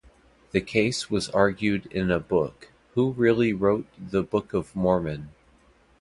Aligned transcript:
The 0.51 0.61
case 0.61 1.11
was 1.11 1.29
argued 1.29 1.85
in 1.91 2.09
a 2.09 2.19
book, 2.19 2.71
Who 2.95 3.11
Really 3.11 3.53
Wrote 3.53 3.85
the 3.99 4.23
Book 4.23 4.51
of 4.51 4.75
Mormon? 4.75 5.29